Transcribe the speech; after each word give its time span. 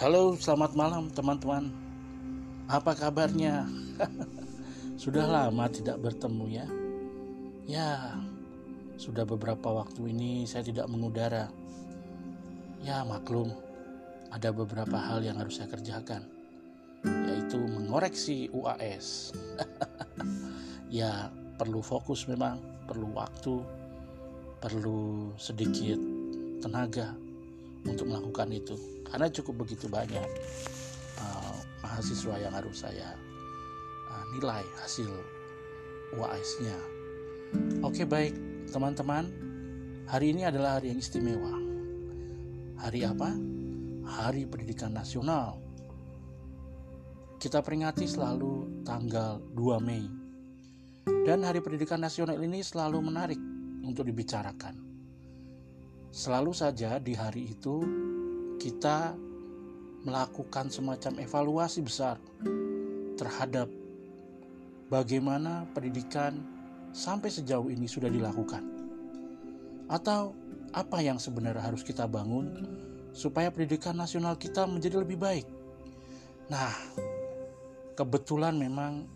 Halo, 0.00 0.32
selamat 0.32 0.72
malam 0.80 1.12
teman-teman. 1.12 1.68
Apa 2.72 2.96
kabarnya? 2.96 3.68
sudah 5.04 5.28
lama 5.28 5.68
tidak 5.68 6.00
bertemu 6.00 6.44
ya. 6.48 6.66
Ya, 7.68 8.16
sudah 8.96 9.28
beberapa 9.28 9.68
waktu 9.68 10.08
ini 10.08 10.48
saya 10.48 10.64
tidak 10.64 10.88
mengudara. 10.88 11.52
Ya, 12.80 13.04
maklum, 13.04 13.52
ada 14.32 14.48
beberapa 14.56 14.96
hal 14.96 15.20
yang 15.20 15.36
harus 15.36 15.60
saya 15.60 15.68
kerjakan, 15.68 16.24
yaitu 17.04 17.60
mengoreksi 17.60 18.48
UAS. 18.56 19.36
ya, 20.88 21.28
perlu 21.60 21.84
fokus 21.84 22.24
memang, 22.24 22.56
perlu 22.88 23.12
waktu, 23.12 23.60
perlu 24.64 25.36
sedikit 25.36 26.00
tenaga 26.64 27.12
untuk 27.86 28.08
melakukan 28.08 28.48
itu 28.52 28.76
karena 29.08 29.26
cukup 29.32 29.64
begitu 29.64 29.88
banyak 29.88 30.28
uh, 31.20 31.56
mahasiswa 31.80 32.34
yang 32.36 32.52
harus 32.52 32.84
saya 32.84 33.16
uh, 34.10 34.24
nilai 34.36 34.64
hasil 34.84 35.10
UAS-nya. 36.14 36.76
Oke 37.86 38.02
baik 38.06 38.34
teman-teman, 38.70 39.30
hari 40.06 40.34
ini 40.34 40.46
adalah 40.46 40.78
hari 40.78 40.94
yang 40.94 41.00
istimewa. 41.00 41.54
Hari 42.80 43.04
apa? 43.06 43.30
Hari 44.10 44.48
Pendidikan 44.48 44.90
Nasional. 44.96 45.60
Kita 47.40 47.62
peringati 47.62 48.04
selalu 48.08 48.82
tanggal 48.82 49.38
2 49.54 49.86
Mei. 49.86 50.04
Dan 51.24 51.44
Hari 51.44 51.60
Pendidikan 51.60 52.00
Nasional 52.00 52.40
ini 52.40 52.64
selalu 52.64 52.98
menarik 53.04 53.40
untuk 53.84 54.08
dibicarakan 54.08 54.89
Selalu 56.10 56.50
saja 56.50 56.98
di 56.98 57.14
hari 57.14 57.54
itu 57.54 57.86
kita 58.58 59.14
melakukan 60.02 60.66
semacam 60.66 61.22
evaluasi 61.22 61.86
besar 61.86 62.18
terhadap 63.14 63.70
bagaimana 64.90 65.70
pendidikan 65.70 66.42
sampai 66.90 67.30
sejauh 67.30 67.70
ini 67.70 67.86
sudah 67.86 68.10
dilakukan. 68.10 68.66
Atau 69.86 70.34
apa 70.74 70.98
yang 70.98 71.22
sebenarnya 71.22 71.62
harus 71.62 71.86
kita 71.86 72.10
bangun 72.10 72.58
supaya 73.14 73.54
pendidikan 73.54 73.94
nasional 73.94 74.34
kita 74.34 74.66
menjadi 74.66 75.06
lebih 75.06 75.14
baik. 75.14 75.46
Nah, 76.50 76.74
kebetulan 77.94 78.58
memang 78.58 79.06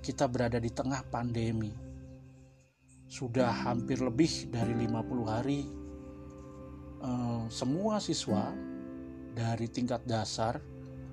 kita 0.00 0.24
berada 0.24 0.56
di 0.56 0.72
tengah 0.72 1.04
pandemi. 1.04 1.72
Sudah 3.12 3.52
hampir 3.52 4.00
lebih 4.00 4.48
dari 4.48 4.72
50 4.72 5.28
hari 5.28 5.83
Eh, 7.04 7.44
semua 7.52 8.00
siswa 8.00 8.48
dari 9.36 9.68
tingkat 9.68 10.08
dasar 10.08 10.56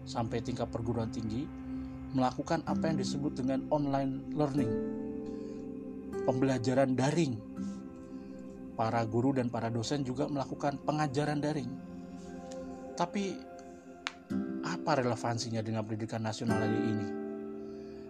sampai 0.08 0.39
tingkat 0.39 0.72
perguruan 0.72 1.11
tinggi 1.11 1.44
melakukan 2.16 2.64
apa 2.64 2.92
yang 2.92 2.98
disebut 3.00 3.44
dengan 3.44 3.67
online 3.67 4.23
learning, 4.31 4.72
pembelajaran 6.23 6.95
daring. 6.95 7.36
Para 8.72 9.03
guru 9.03 9.36
dan 9.36 9.52
para 9.52 9.67
dosen 9.67 10.08
juga 10.08 10.31
melakukan 10.31 10.80
pengajaran 10.88 11.44
daring. 11.44 11.70
Tapi 12.95 13.36
apa 14.64 14.92
relevansinya 14.95 15.59
dengan 15.59 15.83
pendidikan 15.83 16.23
nasional 16.23 16.64
ini? 16.72 17.08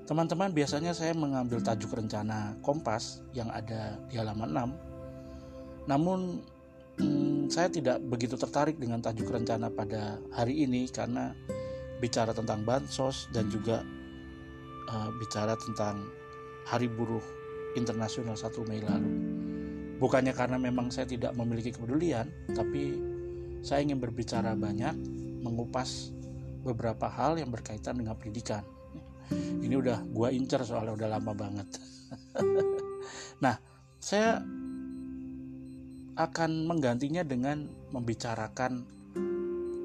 Teman-teman, 0.05 0.53
biasanya 0.53 0.93
saya 0.93 1.17
mengambil 1.17 1.59
tajuk 1.65 1.97
rencana 1.97 2.55
Kompas 2.61 3.25
yang 3.33 3.49
ada 3.49 3.97
di 4.05 4.15
halaman 4.21 4.77
6. 5.89 5.89
Namun 5.89 6.19
hmm, 6.99 7.47
saya 7.47 7.71
tidak 7.71 8.01
begitu 8.03 8.35
tertarik 8.35 8.75
dengan 8.75 8.99
tajuk 8.99 9.29
rencana 9.29 9.71
pada 9.71 10.19
hari 10.33 10.65
ini 10.65 10.89
karena 10.89 11.31
bicara 12.01 12.33
tentang 12.33 12.65
bansos 12.65 13.29
dan 13.29 13.47
juga 13.53 13.85
uh, 14.89 15.09
bicara 15.21 15.53
tentang 15.55 16.01
Hari 16.65 16.89
Buruh 16.89 17.23
Internasional 17.77 18.33
1 18.35 18.69
Mei 18.69 18.81
lalu. 18.81 19.11
Bukannya 20.01 20.33
karena 20.33 20.57
memang 20.57 20.89
saya 20.89 21.05
tidak 21.05 21.37
memiliki 21.37 21.69
kepedulian, 21.69 22.25
tapi 22.57 22.97
saya 23.61 23.85
ingin 23.85 24.01
berbicara 24.01 24.57
banyak, 24.57 24.97
mengupas 25.45 26.09
beberapa 26.65 27.05
hal 27.05 27.37
yang 27.37 27.53
berkaitan 27.53 28.01
dengan 28.01 28.17
pendidikan. 28.17 28.65
Ini 29.31 29.77
udah 29.77 30.01
gua 30.09 30.33
incer 30.33 30.65
soalnya 30.65 30.97
udah 30.97 31.09
lama 31.17 31.31
banget. 31.37 31.67
nah, 33.45 33.55
saya 34.01 34.41
akan 36.27 36.69
menggantinya 36.69 37.25
dengan 37.25 37.65
membicarakan 37.89 38.85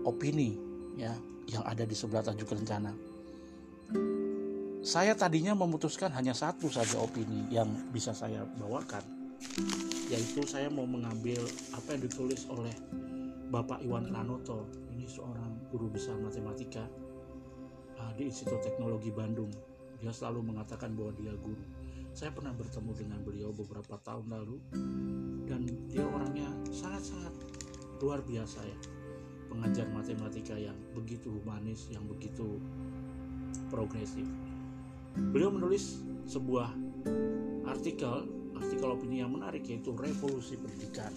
opini 0.04 0.56
ya 0.96 1.12
yang 1.46 1.62
ada 1.64 1.86
di 1.86 1.94
sebelah 1.94 2.26
tajuk 2.26 2.52
rencana. 2.52 2.92
Saya 4.86 5.18
tadinya 5.18 5.50
memutuskan 5.58 6.14
hanya 6.14 6.30
satu 6.30 6.70
saja 6.70 7.02
opini 7.02 7.50
yang 7.50 7.66
bisa 7.90 8.14
saya 8.14 8.46
bawakan, 8.62 9.02
yaitu 10.06 10.46
saya 10.46 10.70
mau 10.70 10.86
mengambil 10.86 11.42
apa 11.74 11.98
yang 11.98 12.06
ditulis 12.06 12.46
oleh 12.46 12.70
Bapak 13.50 13.82
Iwan 13.82 14.14
Pranoto. 14.14 14.70
Ini 14.94 15.10
seorang 15.10 15.74
guru 15.74 15.90
besar 15.90 16.14
matematika 16.22 16.86
uh, 17.98 18.12
di 18.14 18.30
Institut 18.30 18.62
Teknologi 18.62 19.10
Bandung. 19.10 19.50
Dia 19.98 20.14
selalu 20.14 20.54
mengatakan 20.54 20.94
bahwa 20.94 21.10
dia 21.18 21.34
guru 21.34 21.62
saya 22.16 22.32
pernah 22.32 22.56
bertemu 22.56 22.96
dengan 22.96 23.20
beliau 23.20 23.52
beberapa 23.52 24.00
tahun 24.00 24.32
lalu 24.32 24.56
dan 25.44 25.68
dia 25.92 26.00
orangnya 26.00 26.48
sangat-sangat 26.72 27.28
luar 28.00 28.24
biasa 28.24 28.64
ya. 28.64 28.78
Pengajar 29.52 29.84
matematika 29.92 30.56
yang 30.56 30.80
begitu 30.96 31.28
humanis 31.28 31.92
yang 31.92 32.08
begitu 32.08 32.56
progresif. 33.68 34.24
Beliau 35.12 35.52
menulis 35.52 36.00
sebuah 36.24 36.72
artikel 37.68 38.24
artikel 38.56 38.88
opini 38.88 39.20
yang 39.20 39.36
menarik 39.36 39.68
yaitu 39.68 39.92
revolusi 39.92 40.56
pendidikan. 40.56 41.12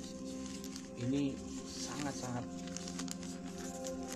Ini 1.00 1.32
sangat-sangat 1.64 2.44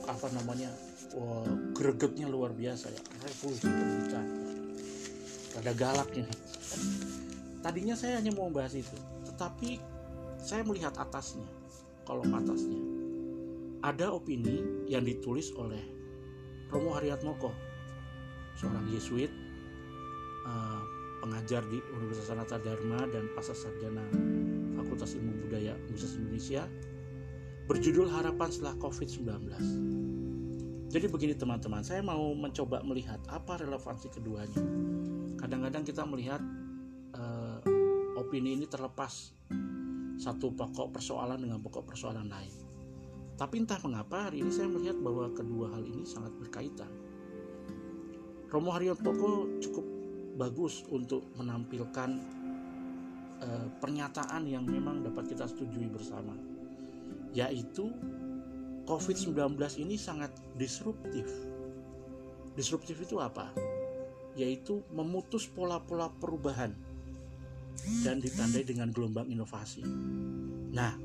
apa 0.04 0.28
namanya 0.36 0.68
wah, 1.16 1.48
gregetnya 1.72 2.28
luar 2.28 2.52
biasa 2.52 2.92
ya. 2.92 3.02
Revolusi 3.24 3.72
pendidikan 3.72 4.53
ada 5.60 5.72
galak 5.78 6.10
ini 6.18 6.34
Tadinya 7.64 7.96
saya 7.96 8.20
hanya 8.20 8.36
mau 8.36 8.52
membahas 8.52 8.76
itu, 8.76 8.98
tetapi 9.24 9.80
saya 10.36 10.68
melihat 10.68 10.92
atasnya, 11.00 11.48
kolom 12.04 12.36
atasnya. 12.36 12.76
Ada 13.80 14.12
opini 14.12 14.60
yang 14.92 15.08
ditulis 15.08 15.56
oleh 15.56 15.80
Romo 16.68 16.92
Haryatmoko, 16.92 17.56
seorang 18.60 18.84
Yesuit, 18.92 19.32
uh, 20.44 20.84
pengajar 21.24 21.64
di 21.72 21.80
Universitas 21.96 22.36
Sanata 22.36 22.60
Dharma 22.60 23.08
dan 23.08 23.32
Pasar 23.32 23.56
Sarjana 23.56 24.04
Fakultas 24.76 25.16
Ilmu 25.16 25.48
Budaya 25.48 25.80
Universitas 25.88 26.20
Indonesia, 26.20 26.68
berjudul 27.72 28.12
Harapan 28.12 28.52
Setelah 28.52 28.76
COVID-19. 28.84 29.24
Jadi 30.92 31.06
begini 31.08 31.32
teman-teman, 31.32 31.80
saya 31.80 32.04
mau 32.04 32.36
mencoba 32.36 32.84
melihat 32.84 33.24
apa 33.32 33.56
relevansi 33.56 34.12
keduanya. 34.12 34.60
Kadang-kadang 35.44 35.84
kita 35.84 36.08
melihat 36.08 36.40
opini 38.16 38.56
ini 38.56 38.66
terlepas 38.66 39.36
satu 40.16 40.56
pokok 40.56 40.96
persoalan 40.96 41.44
dengan 41.44 41.60
pokok 41.60 41.84
persoalan 41.84 42.32
lain. 42.32 42.54
Tapi 43.36 43.60
entah 43.60 43.78
mengapa 43.84 44.32
hari 44.32 44.40
ini 44.40 44.50
saya 44.56 44.72
melihat 44.72 44.96
bahwa 45.04 45.28
kedua 45.36 45.70
hal 45.76 45.84
ini 45.84 46.08
sangat 46.08 46.32
berkaitan. 46.40 46.88
Romo 48.48 48.72
Haryono 48.72 49.60
cukup 49.60 49.86
bagus 50.40 50.88
untuk 50.88 51.28
menampilkan 51.36 52.10
uh, 53.44 53.68
pernyataan 53.84 54.48
yang 54.48 54.64
memang 54.64 55.04
dapat 55.04 55.34
kita 55.34 55.50
setujui 55.50 55.92
bersama, 55.92 56.38
yaitu 57.36 57.92
COVID-19 58.88 59.60
ini 59.82 60.00
sangat 60.00 60.32
disruptif. 60.56 61.26
Disruptif 62.56 63.02
itu 63.02 63.18
apa? 63.18 63.50
Yaitu 64.34 64.82
memutus 64.90 65.46
pola-pola 65.46 66.10
perubahan 66.18 66.74
dan 68.02 68.22
ditandai 68.24 68.64
dengan 68.64 68.90
gelombang 68.90 69.28
inovasi. 69.30 69.84
Nah, 70.74 70.96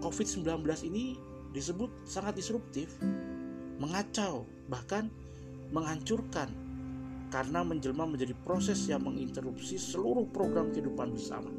COVID-19 0.00 0.64
ini 0.88 1.16
disebut 1.52 2.08
sangat 2.08 2.38
disruptif, 2.40 2.92
mengacau, 3.80 4.44
bahkan 4.68 5.08
menghancurkan 5.70 6.50
karena 7.30 7.62
menjelma 7.62 8.10
menjadi 8.10 8.34
proses 8.42 8.90
yang 8.90 9.06
menginterupsi 9.06 9.78
seluruh 9.78 10.26
program 10.34 10.74
kehidupan 10.74 11.14
bersama. 11.14 11.50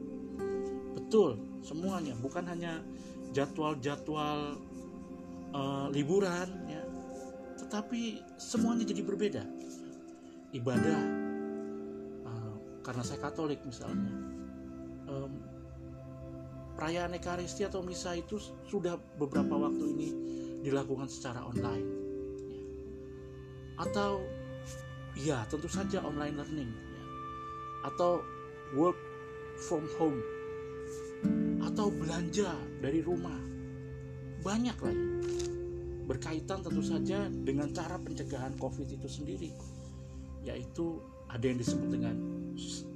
Betul, 0.99 1.39
semuanya, 1.63 2.11
bukan 2.19 2.43
hanya 2.43 2.83
jadwal-jadwal 3.31 4.59
uh, 5.55 5.87
liburan 5.95 6.47
ya, 6.67 6.83
tetapi 7.55 8.19
semuanya 8.35 8.83
jadi 8.83 9.01
berbeda. 9.03 9.43
Ibadah 10.51 11.01
uh, 12.27 12.55
karena 12.83 13.03
saya 13.07 13.19
Katolik 13.23 13.63
misalnya, 13.63 14.11
perayaan 16.81 17.13
Ekaristi 17.13 17.61
atau 17.61 17.85
misa 17.85 18.17
itu 18.17 18.41
sudah 18.65 18.97
beberapa 19.21 19.53
waktu 19.53 19.85
ini 19.93 20.09
dilakukan 20.65 21.05
secara 21.05 21.45
online. 21.45 22.01
atau 23.81 24.21
ya 25.17 25.41
tentu 25.49 25.65
saja 25.65 26.05
online 26.05 26.37
learning 26.37 26.69
ya. 26.69 27.05
atau 27.89 28.21
work 28.77 28.93
from 29.57 29.81
home 29.97 30.21
atau 31.65 31.89
belanja 31.89 32.53
dari 32.77 33.01
rumah 33.01 33.41
banyak 34.45 34.77
lagi 34.85 35.09
berkaitan 36.05 36.61
tentu 36.61 36.85
saja 36.85 37.25
dengan 37.25 37.73
cara 37.73 37.97
pencegahan 37.97 38.53
covid 38.61 38.85
itu 38.85 39.09
sendiri 39.09 39.49
yaitu 40.41 40.99
ada 41.29 41.45
yang 41.47 41.59
disebut 41.61 41.89
dengan 41.89 42.15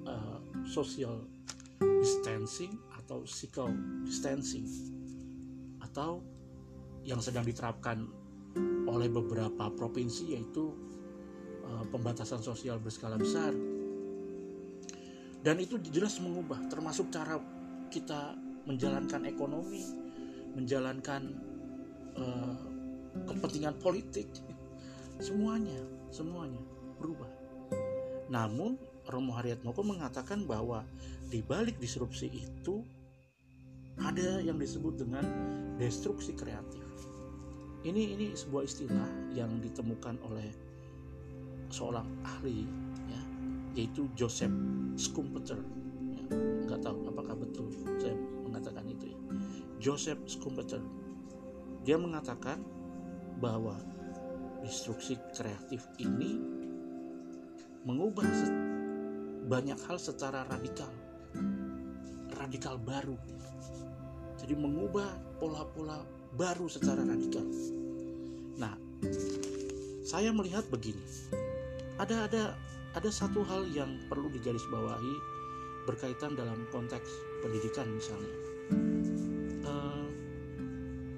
uh, 0.09 0.39
social 0.67 1.23
distancing 1.79 2.75
atau 3.01 3.21
physical 3.23 3.69
distancing 4.03 4.65
atau 5.81 6.19
yang 7.05 7.21
sedang 7.21 7.45
diterapkan 7.45 8.09
oleh 8.89 9.09
beberapa 9.09 9.69
provinsi 9.73 10.33
yaitu 10.33 10.73
uh, 11.65 11.85
pembatasan 11.93 12.41
sosial 12.41 12.81
berskala 12.81 13.15
besar. 13.15 13.53
Dan 15.45 15.61
itu 15.61 15.77
jelas 15.93 16.17
mengubah 16.17 16.65
termasuk 16.65 17.13
cara 17.13 17.37
kita 17.93 18.33
menjalankan 18.65 19.29
ekonomi 19.29 19.85
menjalankan 20.57 21.35
uh, 22.17 22.55
kepentingan 23.27 23.77
politik. 23.77 24.25
Semuanya 25.21 25.77
semuanya 26.09 26.59
berubah 26.97 27.34
namun 28.31 28.79
Romo 29.05 29.37
Haryatmoko 29.37 29.85
mengatakan 29.85 30.49
bahwa 30.49 30.81
di 31.29 31.45
balik 31.45 31.77
disrupsi 31.77 32.29
itu 32.29 32.81
ada 34.01 34.41
yang 34.41 34.57
disebut 34.57 34.99
dengan 34.99 35.23
destruksi 35.77 36.33
kreatif. 36.35 36.83
Ini 37.85 38.17
ini 38.17 38.25
sebuah 38.33 38.65
istilah 38.65 39.09
yang 39.37 39.61
ditemukan 39.61 40.17
oleh 40.25 40.49
seorang 41.69 42.09
ahli 42.25 42.65
ya, 43.07 43.21
yaitu 43.77 44.09
Joseph 44.17 44.51
Schumpeter. 44.97 45.61
Ya, 46.17 46.25
nggak 46.65 46.81
tahu 46.81 47.13
apakah 47.13 47.37
betul 47.37 47.69
saya 48.01 48.17
mengatakan 48.41 48.89
itu 48.89 49.13
ya. 49.13 49.19
Joseph 49.77 50.17
Schumpeter. 50.25 50.81
Dia 51.85 52.01
mengatakan 52.01 52.65
bahwa 53.37 53.77
destruksi 54.65 55.21
kreatif 55.37 55.85
ini 56.01 56.54
mengubah 57.85 58.25
banyak 59.45 59.77
hal 59.85 59.97
secara 60.01 60.41
radikal 60.49 60.89
radikal 62.35 62.75
baru. 62.81 63.15
Jadi 64.41 64.53
mengubah 64.57 65.07
pola-pola 65.39 66.03
baru 66.35 66.67
secara 66.67 67.05
radikal. 67.05 67.45
Nah 68.57 68.73
saya 70.01 70.33
melihat 70.33 70.65
begini. 70.73 71.01
Ada 72.01 72.27
ada 72.27 72.43
ada 72.97 73.09
satu 73.09 73.45
hal 73.45 73.69
yang 73.71 74.01
perlu 74.11 74.27
digarisbawahi 74.33 75.15
berkaitan 75.85 76.33
dalam 76.33 76.65
konteks 76.73 77.07
pendidikan 77.45 77.87
misalnya. 77.93 78.35
Uh, 79.61 80.09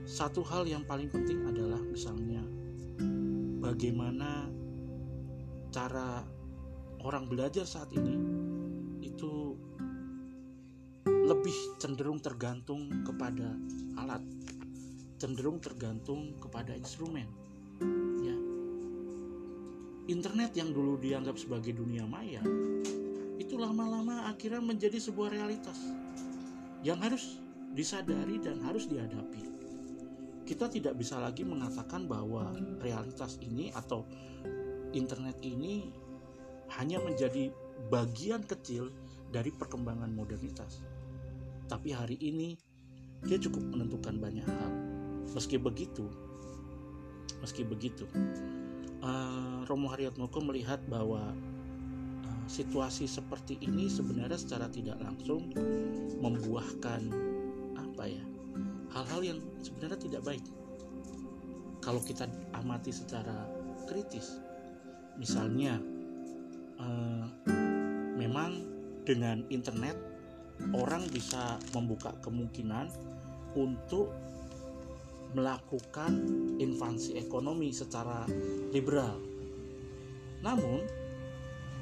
satu 0.04 0.44
hal 0.44 0.68
yang 0.68 0.84
paling 0.84 1.08
penting 1.08 1.44
adalah 1.48 1.80
misalnya 1.80 2.44
bagaimana 3.64 4.52
cara 5.72 6.24
orang 7.04 7.30
belajar 7.30 7.68
saat 7.68 7.92
ini 7.94 8.16
itu 9.04 9.54
lebih 11.28 11.58
cenderung 11.78 12.24
tergantung 12.24 12.88
kepada 13.04 13.52
alat, 14.00 14.24
cenderung 15.20 15.60
tergantung 15.60 16.40
kepada 16.40 16.72
instrumen. 16.72 17.28
Ya. 18.24 18.38
Internet 20.08 20.56
yang 20.56 20.72
dulu 20.72 20.96
dianggap 20.96 21.36
sebagai 21.36 21.76
dunia 21.76 22.08
maya, 22.08 22.40
itu 23.36 23.60
lama-lama 23.60 24.32
akhirnya 24.32 24.64
menjadi 24.64 25.00
sebuah 25.04 25.36
realitas 25.36 25.76
yang 26.88 27.00
harus 27.04 27.44
disadari 27.76 28.40
dan 28.40 28.64
harus 28.64 28.88
dihadapi. 28.88 29.44
Kita 30.48 30.72
tidak 30.72 30.96
bisa 30.96 31.20
lagi 31.20 31.44
mengatakan 31.44 32.08
bahwa 32.08 32.56
realitas 32.80 33.36
ini 33.44 33.68
atau 33.76 34.08
internet 34.96 35.44
ini 35.44 35.92
hanya 36.76 37.00
menjadi 37.00 37.54
bagian 37.88 38.44
kecil 38.44 38.92
dari 39.32 39.54
perkembangan 39.54 40.12
modernitas. 40.12 40.84
Tapi 41.68 41.92
hari 41.92 42.18
ini 42.20 42.56
dia 43.24 43.40
cukup 43.40 43.64
menentukan 43.64 44.20
banyak 44.20 44.46
hal. 44.46 44.72
Meski 45.36 45.60
begitu, 45.60 46.08
meski 47.44 47.68
begitu, 47.68 48.08
uh, 49.04 49.68
Romo 49.68 49.92
Haryatmoko 49.92 50.40
melihat 50.40 50.80
bahwa 50.88 51.36
uh, 52.24 52.46
situasi 52.48 53.06
seperti 53.06 53.60
ini 53.60 53.92
sebenarnya 53.92 54.40
secara 54.40 54.72
tidak 54.72 54.98
langsung 55.04 55.52
membuahkan 56.24 57.02
apa 57.76 58.04
ya 58.08 58.24
hal-hal 58.96 59.22
yang 59.36 59.40
sebenarnya 59.60 60.00
tidak 60.00 60.22
baik. 60.24 60.46
Kalau 61.84 62.02
kita 62.04 62.28
amati 62.56 62.92
secara 62.92 63.48
kritis, 63.88 64.40
misalnya 65.16 65.80
uh, 66.82 67.26
memang 68.18 68.64
dengan 69.08 69.46
internet 69.54 69.96
orang 70.74 71.06
bisa 71.14 71.62
membuka 71.72 72.12
kemungkinan 72.26 72.90
untuk 73.54 74.12
melakukan 75.36 76.24
invasi 76.58 77.20
ekonomi 77.20 77.70
secara 77.70 78.26
liberal. 78.72 79.20
Namun, 80.42 80.88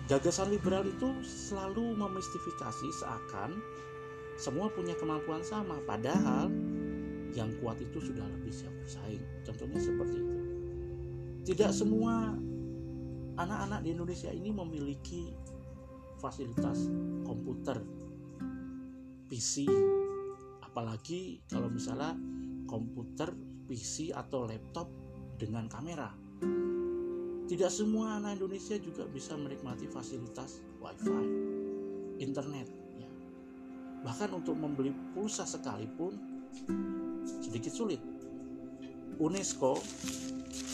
gagasan 0.09 0.51
liberal 0.51 0.83
itu 0.88 1.13
selalu 1.24 1.94
memistifikasi 1.95 2.88
seakan 3.00 3.56
semua 4.36 4.68
punya 4.68 4.91
kemampuan 5.00 5.39
sama, 5.48 5.80
padahal 5.88 6.51
yang 7.36 7.51
kuat 7.63 7.80
itu 7.80 8.00
sudah 8.03 8.24
lebih 8.39 8.51
siap 8.51 8.71
bersaing. 8.83 9.24
Contohnya 9.48 9.80
seperti 9.80 10.18
itu. 10.19 10.38
Tidak 11.45 11.71
semua 11.71 12.36
anak-anak 13.35 13.83
di 13.83 13.89
Indonesia 13.91 14.31
ini 14.31 14.49
memiliki 14.51 15.31
fasilitas 16.19 16.87
komputer 17.27 17.83
PC 19.27 19.67
apalagi 20.63 21.43
kalau 21.48 21.67
misalnya 21.67 22.15
komputer 22.67 23.31
PC 23.65 24.12
atau 24.15 24.48
laptop 24.48 24.88
dengan 25.36 25.67
kamera. 25.67 26.12
Tidak 27.45 27.69
semua 27.69 28.17
anak 28.17 28.41
Indonesia 28.41 28.74
juga 28.81 29.05
bisa 29.05 29.38
menikmati 29.38 29.86
fasilitas 29.86 30.65
WiFi 30.81 31.25
internet 32.17 32.67
ya. 32.98 33.10
bahkan 34.01 34.33
untuk 34.33 34.57
membeli 34.57 34.95
pulsa 35.13 35.45
sekalipun 35.45 36.15
sedikit 37.43 37.74
sulit. 37.74 38.01
UNESCO 39.15 39.79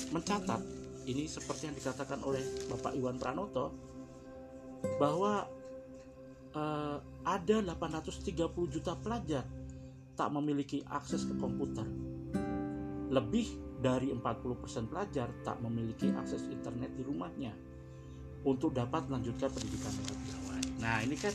mencatat 0.10 0.81
ini 1.12 1.28
seperti 1.28 1.68
yang 1.68 1.76
dikatakan 1.76 2.24
oleh 2.24 2.42
Bapak 2.72 2.96
Iwan 2.96 3.20
Pranoto 3.20 3.76
bahwa 4.98 5.46
uh, 6.56 6.98
ada 7.22 7.58
830 7.62 8.34
juta 8.72 8.98
pelajar 8.98 9.46
tak 10.16 10.30
memiliki 10.32 10.82
akses 10.90 11.28
ke 11.28 11.36
komputer. 11.38 11.86
Lebih 13.12 13.78
dari 13.82 14.14
40% 14.14 14.90
pelajar 14.92 15.28
tak 15.42 15.60
memiliki 15.60 16.14
akses 16.16 16.48
internet 16.48 16.94
di 16.96 17.04
rumahnya 17.04 17.54
untuk 18.46 18.74
dapat 18.74 19.06
melanjutkan 19.10 19.50
pendidikan. 19.54 19.94
Nah, 20.82 20.98
ini 21.06 21.14
kan 21.14 21.34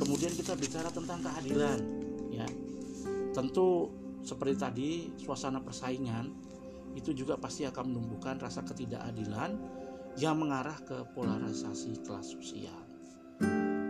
kemudian 0.00 0.32
kita 0.32 0.56
bicara 0.56 0.88
tentang 0.88 1.20
keadilan, 1.20 1.78
ya. 2.32 2.46
Tentu 3.36 3.92
seperti 4.24 4.54
tadi 4.56 4.90
suasana 5.20 5.60
persaingan 5.60 6.47
itu 6.98 7.14
juga 7.14 7.38
pasti 7.38 7.62
akan 7.62 7.94
menumbuhkan 7.94 8.42
rasa 8.42 8.66
ketidakadilan 8.66 9.54
yang 10.18 10.34
mengarah 10.34 10.74
ke 10.82 11.06
polarisasi 11.14 12.02
kelas 12.02 12.34
sosial. 12.34 12.82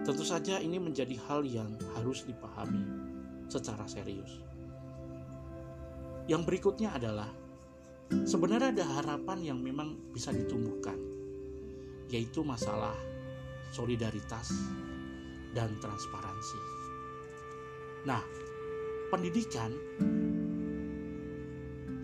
Tentu 0.04 0.24
saja 0.24 0.60
ini 0.60 0.76
menjadi 0.76 1.16
hal 1.28 1.44
yang 1.48 1.72
harus 1.96 2.28
dipahami 2.28 2.84
secara 3.48 3.88
serius. 3.88 4.44
Yang 6.28 6.42
berikutnya 6.44 6.92
adalah 6.92 7.32
sebenarnya 8.12 8.76
ada 8.76 8.86
harapan 9.00 9.38
yang 9.40 9.58
memang 9.64 10.12
bisa 10.12 10.28
ditumbuhkan, 10.28 11.00
yaitu 12.12 12.44
masalah 12.44 12.96
solidaritas 13.72 14.52
dan 15.56 15.72
transparansi. 15.80 16.60
Nah, 18.04 18.20
pendidikan 19.08 19.72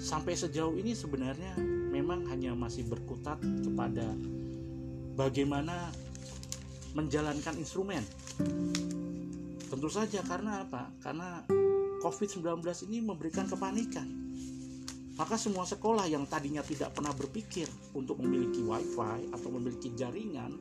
sampai 0.04 0.36
sejauh 0.36 0.76
ini 0.76 0.92
sebenarnya 0.92 1.56
memang 1.88 2.28
hanya 2.28 2.52
masih 2.52 2.84
berkutat 2.84 3.40
kepada 3.40 4.04
bagaimana 5.16 5.88
menjalankan 6.92 7.56
instrumen. 7.56 8.04
Tentu 9.64 9.88
saja 9.88 10.20
karena 10.20 10.68
apa? 10.68 10.92
Karena 11.00 11.40
COVID-19 12.04 12.44
ini 12.92 13.00
memberikan 13.00 13.48
kepanikan. 13.48 14.20
maka 15.14 15.38
semua 15.38 15.62
sekolah 15.62 16.10
yang 16.10 16.26
tadinya 16.26 16.58
tidak 16.58 16.90
pernah 16.90 17.14
berpikir 17.14 17.70
untuk 17.94 18.18
memiliki 18.18 18.66
wifi 18.66 19.30
atau 19.30 19.46
memiliki 19.54 19.94
jaringan 19.94 20.58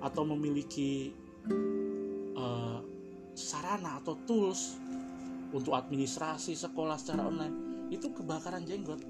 atau 0.00 0.24
memiliki 0.24 1.12
uh, 2.40 2.80
sarana 3.36 4.00
atau 4.00 4.16
tools 4.24 4.80
untuk 5.52 5.76
administrasi 5.76 6.56
sekolah 6.56 6.96
secara 6.96 7.28
online 7.28 7.65
itu 7.92 8.10
kebakaran 8.10 8.66
jenggot 8.66 9.00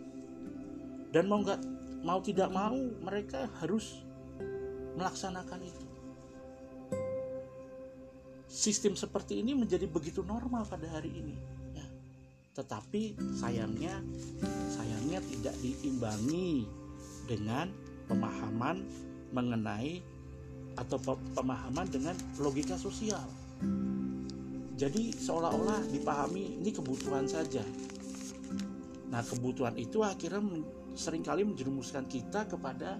dan 1.14 1.26
mau 1.26 1.40
nggak 1.40 1.60
mau 2.04 2.20
tidak 2.20 2.50
mau 2.52 2.76
mereka 3.00 3.48
harus 3.62 4.04
melaksanakan 4.96 5.60
itu 5.64 5.86
sistem 8.46 8.96
seperti 8.96 9.40
ini 9.40 9.52
menjadi 9.56 9.84
begitu 9.88 10.24
normal 10.24 10.64
pada 10.64 10.86
hari 10.88 11.12
ini 11.12 11.36
tetapi 12.56 13.12
sayangnya 13.36 14.00
sayangnya 14.72 15.20
tidak 15.28 15.52
diimbangi 15.60 16.64
dengan 17.28 17.68
pemahaman 18.08 18.80
mengenai 19.36 20.00
atau 20.80 20.96
pemahaman 21.36 21.84
dengan 21.88 22.16
logika 22.40 22.80
sosial. 22.80 23.24
Jadi 24.76 25.12
seolah-olah 25.12 25.88
dipahami 25.88 26.60
ini 26.60 26.72
kebutuhan 26.72 27.28
saja. 27.28 27.64
Nah, 29.06 29.22
kebutuhan 29.22 29.78
itu 29.78 30.02
akhirnya 30.02 30.42
sering 30.98 31.22
kali 31.22 31.46
menjerumuskan 31.46 32.08
kita 32.10 32.48
kepada 32.50 32.98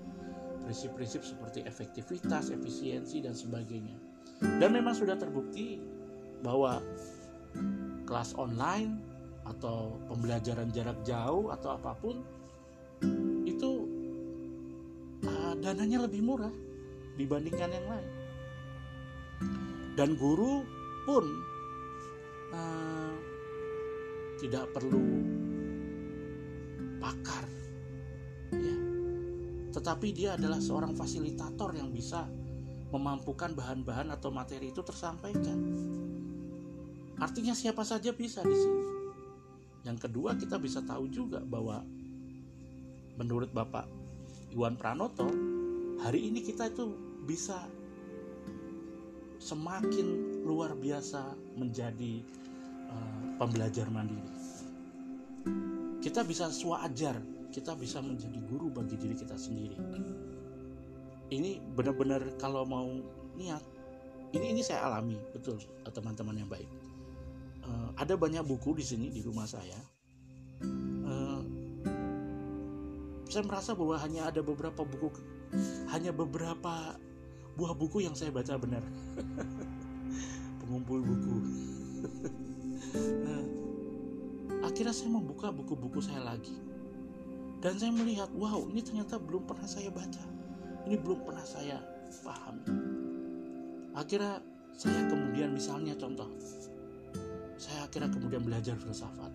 prinsip-prinsip 0.62 1.22
seperti 1.22 1.62
efektivitas, 1.66 2.50
efisiensi 2.50 3.22
dan 3.22 3.34
sebagainya. 3.34 3.96
Dan 4.60 4.74
memang 4.74 4.92
sudah 4.92 5.16
terbukti 5.16 5.80
bahwa 6.44 6.82
kelas 8.06 8.36
online 8.36 9.00
atau 9.46 9.98
pembelajaran 10.10 10.70
jarak 10.74 10.98
jauh 11.06 11.54
atau 11.54 11.78
apa 11.78 11.94
pun 11.94 12.22
itu 13.46 13.70
uh, 15.22 15.54
dananya 15.62 16.04
lebih 16.10 16.22
murah 16.22 16.52
dibandingkan 17.14 17.70
yang 17.70 17.86
lain 17.86 18.10
dan 19.96 20.18
guru 20.18 20.66
pun 21.08 21.24
uh, 22.52 23.14
tidak 24.42 24.66
perlu 24.74 25.24
pakar 27.06 27.46
ya. 28.50 28.76
Tetapi 29.70 30.08
dia 30.10 30.34
adalah 30.34 30.58
seorang 30.58 30.98
fasilitator 30.98 31.70
yang 31.78 31.94
bisa 31.94 32.26
memampukan 32.90 33.54
bahan-bahan 33.54 34.10
atau 34.10 34.34
materi 34.34 34.74
itu 34.74 34.82
tersampaikan. 34.82 35.58
Artinya 37.22 37.54
siapa 37.54 37.86
saja 37.86 38.10
bisa 38.10 38.42
di 38.42 38.56
sini. 38.56 38.84
Yang 39.86 40.10
kedua 40.10 40.34
kita 40.34 40.58
bisa 40.58 40.82
tahu 40.82 41.06
juga 41.06 41.38
bahwa 41.46 41.86
menurut 43.14 43.54
Bapak 43.54 43.86
Iwan 44.50 44.74
Pranoto 44.74 45.30
hari 46.02 46.26
ini 46.26 46.42
kita 46.42 46.66
itu 46.66 46.90
bisa 47.22 47.62
semakin 49.38 50.42
luar 50.42 50.74
biasa 50.74 51.38
menjadi 51.54 52.18
uh, 52.90 53.38
pembelajar 53.38 53.86
mandiri. 53.94 54.34
Kita 56.06 56.22
bisa 56.22 56.46
swajar, 56.54 57.18
kita 57.50 57.74
bisa 57.74 57.98
menjadi 57.98 58.38
guru 58.46 58.70
bagi 58.70 58.94
diri 58.94 59.18
kita 59.18 59.34
sendiri. 59.34 59.74
Ini 61.34 61.58
benar-benar 61.74 62.38
kalau 62.38 62.62
mau 62.62 62.86
niat, 63.34 63.58
ini 64.30 64.54
ini 64.54 64.62
saya 64.62 64.86
alami 64.86 65.18
betul 65.34 65.58
teman-teman 65.90 66.38
yang 66.38 66.46
baik 66.46 66.70
uh, 67.66 67.88
ada 67.98 68.14
banyak 68.14 68.42
buku 68.46 68.78
di 68.78 68.84
sini 68.86 69.06
di 69.10 69.20
rumah 69.22 69.46
saya. 69.46 69.78
Uh, 70.62 71.42
saya 73.26 73.42
merasa 73.42 73.74
bahwa 73.74 73.98
hanya 73.98 74.30
ada 74.30 74.40
beberapa 74.40 74.86
buku, 74.86 75.10
hanya 75.90 76.14
beberapa 76.14 76.96
buah 77.58 77.74
buku 77.74 78.06
yang 78.06 78.14
saya 78.14 78.30
baca 78.30 78.54
benar. 78.56 78.82
Pengumpul 80.62 81.02
buku. 81.02 81.36
uh, 82.96 83.44
akhirnya 84.66 84.90
saya 84.90 85.14
membuka 85.14 85.54
buku-buku 85.54 86.02
saya 86.02 86.26
lagi. 86.26 86.58
Dan 87.62 87.78
saya 87.78 87.94
melihat, 87.94 88.28
wow, 88.36 88.66
ini 88.68 88.82
ternyata 88.82 89.16
belum 89.16 89.46
pernah 89.46 89.64
saya 89.64 89.88
baca. 89.88 90.24
Ini 90.86 90.98
belum 91.00 91.24
pernah 91.24 91.46
saya 91.46 91.78
pahami. 92.22 92.66
Akhirnya 93.96 94.42
saya 94.76 95.08
kemudian 95.08 95.56
misalnya 95.56 95.96
contoh, 95.96 96.28
saya 97.56 97.88
akhirnya 97.88 98.12
kemudian 98.12 98.44
belajar 98.44 98.76
filsafat. 98.76 99.32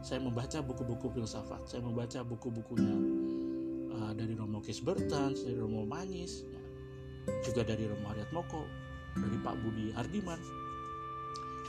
Saya 0.00 0.24
membaca 0.24 0.64
buku-buku 0.64 1.12
filsafat, 1.12 1.68
saya 1.68 1.84
membaca 1.84 2.24
buku-bukunya 2.24 2.96
uh, 3.92 4.12
dari 4.16 4.32
Romo 4.32 4.64
Kisbertan, 4.64 5.36
dari 5.36 5.58
Romo 5.58 5.84
Manis, 5.84 6.46
ya, 6.48 6.62
juga 7.44 7.68
dari 7.68 7.84
Romo 7.84 8.08
Haryat 8.08 8.30
Moko, 8.32 8.64
dari 9.18 9.36
Pak 9.44 9.54
Budi 9.60 9.92
Hardiman. 9.92 10.40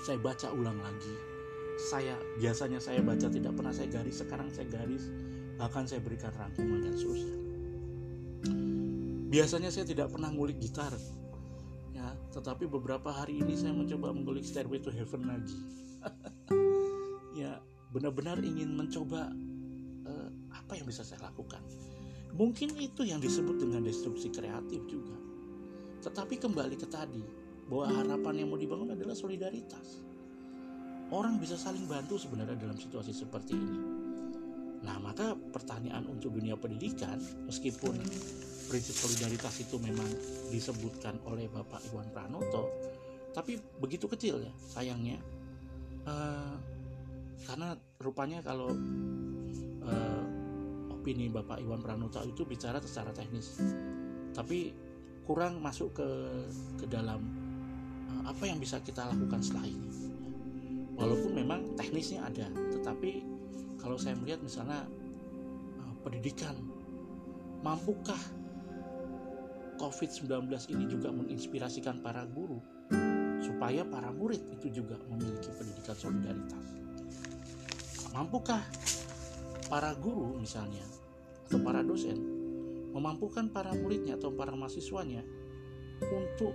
Saya 0.07 0.15
baca 0.21 0.47
ulang 0.55 0.79
lagi. 0.79 1.38
Saya 1.79 2.19
biasanya 2.43 2.83
saya 2.83 2.99
baca 2.99 3.31
tidak 3.31 3.55
pernah 3.55 3.71
saya 3.71 3.87
garis, 3.87 4.19
sekarang 4.19 4.51
saya 4.51 4.67
garis, 4.67 5.07
bahkan 5.55 5.87
saya 5.87 6.03
berikan 6.03 6.35
rangkuman 6.35 6.83
dan 6.83 6.93
seterusnya. 6.99 7.37
Biasanya 9.31 9.71
saya 9.71 9.87
tidak 9.87 10.11
pernah 10.11 10.27
ngulik 10.33 10.59
gitar, 10.59 10.91
tetapi 12.29 12.69
beberapa 12.69 13.09
hari 13.09 13.41
ini 13.41 13.57
saya 13.57 13.73
mencoba 13.73 14.13
mengulik 14.13 14.45
Stairway 14.45 14.79
to 14.81 14.93
Heaven 14.93 15.25
lagi. 15.25 15.59
Ya 17.37 17.55
benar-benar 17.95 18.43
ingin 18.43 18.75
mencoba 18.75 19.31
uh, 20.03 20.29
apa 20.51 20.75
yang 20.75 20.83
bisa 20.83 21.07
saya 21.07 21.31
lakukan. 21.31 21.63
Mungkin 22.35 22.75
itu 22.75 23.07
yang 23.07 23.23
disebut 23.23 23.63
dengan 23.63 23.79
destruksi 23.79 24.27
kreatif 24.27 24.83
juga. 24.91 25.15
Tetapi 26.03 26.35
kembali 26.35 26.75
ke 26.75 26.83
tadi 26.91 27.23
bahwa 27.71 27.95
harapan 27.95 28.43
yang 28.43 28.51
mau 28.51 28.59
dibangun 28.59 28.91
adalah 28.91 29.15
solidaritas 29.15 30.03
orang 31.09 31.41
bisa 31.41 31.57
saling 31.57 31.85
bantu 31.89 32.21
sebenarnya 32.21 32.57
dalam 32.57 32.77
situasi 32.77 33.13
seperti 33.13 33.53
ini. 33.57 33.79
Nah 34.85 34.97
maka 35.01 35.33
pertanyaan 35.35 36.05
untuk 36.07 36.37
dunia 36.37 36.55
pendidikan 36.55 37.17
meskipun 37.49 37.97
prinsip 38.69 38.95
solidaritas 38.95 39.65
itu 39.65 39.81
memang 39.81 40.07
disebutkan 40.53 41.17
oleh 41.25 41.49
Bapak 41.49 41.81
Iwan 41.89 42.07
Pranoto 42.13 42.69
tapi 43.33 43.57
begitu 43.77 44.05
kecil 44.09 44.41
ya 44.41 44.53
sayangnya. 44.69 45.17
Uh, 46.05 46.55
karena 47.45 47.73
rupanya 48.01 48.39
kalau 48.45 48.71
uh, 49.83 50.23
opini 50.93 51.27
Bapak 51.31 51.57
Iwan 51.59 51.81
Pranoto 51.81 52.21
itu 52.21 52.45
bicara 52.45 52.77
secara 52.83 53.09
teknis 53.09 53.57
tapi 54.33 54.71
kurang 55.25 55.57
masuk 55.61 55.97
ke 55.97 56.09
ke 56.77 56.85
dalam 56.85 57.21
uh, 58.09 58.29
apa 58.29 58.45
yang 58.45 58.61
bisa 58.61 58.77
kita 58.85 59.09
lakukan 59.09 59.41
setelah 59.41 59.65
ini 59.65 60.08
walaupun 60.99 61.31
memang 61.31 61.59
teknisnya 61.79 62.27
ada 62.27 62.51
tetapi 62.75 63.23
kalau 63.79 63.95
saya 63.95 64.19
melihat 64.19 64.43
misalnya 64.43 64.83
uh, 65.79 65.93
pendidikan 66.03 66.59
mampukah 67.63 68.19
COVID-19 69.79 70.51
ini 70.75 70.85
juga 70.91 71.07
menginspirasikan 71.15 72.03
para 72.03 72.27
guru 72.27 72.59
supaya 73.39 73.87
para 73.87 74.11
murid 74.11 74.43
itu 74.51 74.83
juga 74.83 74.99
memiliki 75.07 75.47
pendidikan 75.55 75.95
solidaritas. 75.95 76.65
Mampukah 78.11 78.59
para 79.71 79.95
guru 79.95 80.35
misalnya 80.35 80.83
atau 81.47 81.63
para 81.63 81.79
dosen 81.79 82.19
memampukan 82.91 83.47
para 83.49 83.71
muridnya 83.71 84.19
atau 84.19 84.33
para 84.35 84.51
mahasiswanya 84.51 85.23
untuk 86.03 86.53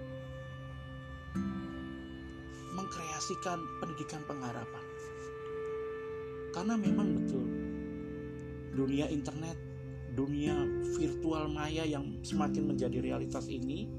mengkreasikan 2.74 3.62
pendidikan 3.78 4.20
pengharapan? 4.26 4.84
Karena 6.54 6.74
memang 6.78 7.08
betul 7.18 7.46
dunia 8.74 9.06
internet 9.10 9.54
dunia 10.14 10.54
virtual 10.94 11.50
maya 11.50 11.82
yang 11.82 12.22
semakin 12.22 12.70
menjadi 12.70 13.02
realitas 13.02 13.50
ini 13.50 13.90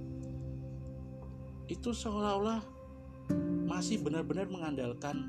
itu 1.68 1.92
seolah-olah 1.92 2.64
masih 3.68 4.00
benar-benar 4.00 4.48
mengandalkan 4.48 5.28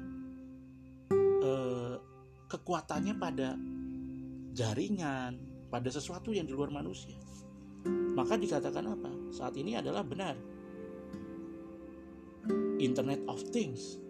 eh, 1.42 1.96
kekuatannya 2.46 3.14
pada 3.18 3.58
jaringan, 4.54 5.36
pada 5.68 5.88
sesuatu 5.90 6.30
yang 6.30 6.46
di 6.46 6.54
luar 6.54 6.70
manusia. 6.70 7.18
Maka 8.16 8.40
dikatakan 8.40 8.84
apa? 8.96 9.10
Saat 9.34 9.58
ini 9.60 9.76
adalah 9.76 10.00
benar. 10.06 10.38
Internet 12.78 13.24
of 13.28 13.40
Things. 13.52 14.00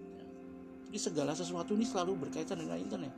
Jadi 0.87 0.99
segala 0.99 1.33
sesuatu 1.35 1.75
ini 1.75 1.85
selalu 1.85 2.29
berkaitan 2.29 2.63
dengan 2.63 2.79
internet. 2.79 3.15